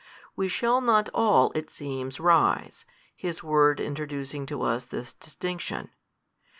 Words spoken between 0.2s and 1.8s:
We shall not all, it